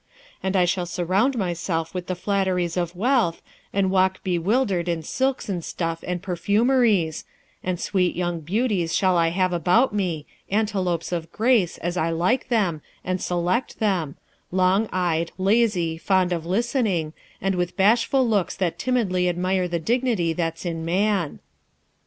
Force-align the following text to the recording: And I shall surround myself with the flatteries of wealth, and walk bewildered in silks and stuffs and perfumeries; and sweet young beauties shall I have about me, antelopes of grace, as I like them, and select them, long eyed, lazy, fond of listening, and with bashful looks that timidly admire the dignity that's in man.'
And 0.41 0.55
I 0.55 0.65
shall 0.65 0.87
surround 0.87 1.37
myself 1.37 1.93
with 1.93 2.07
the 2.07 2.15
flatteries 2.15 2.75
of 2.75 2.95
wealth, 2.95 3.39
and 3.71 3.91
walk 3.91 4.23
bewildered 4.23 4.89
in 4.89 5.03
silks 5.03 5.47
and 5.47 5.63
stuffs 5.63 6.03
and 6.03 6.23
perfumeries; 6.23 7.23
and 7.63 7.79
sweet 7.79 8.15
young 8.15 8.39
beauties 8.39 8.95
shall 8.95 9.15
I 9.15 9.27
have 9.27 9.53
about 9.53 9.93
me, 9.93 10.25
antelopes 10.49 11.11
of 11.11 11.31
grace, 11.31 11.77
as 11.77 11.97
I 11.97 12.09
like 12.09 12.47
them, 12.47 12.81
and 13.05 13.21
select 13.21 13.77
them, 13.77 14.15
long 14.49 14.89
eyed, 14.91 15.33
lazy, 15.37 15.99
fond 15.99 16.33
of 16.33 16.47
listening, 16.47 17.13
and 17.39 17.53
with 17.53 17.77
bashful 17.77 18.27
looks 18.27 18.55
that 18.55 18.79
timidly 18.79 19.29
admire 19.29 19.67
the 19.67 19.77
dignity 19.77 20.33
that's 20.33 20.65
in 20.65 20.83
man.' 20.83 21.37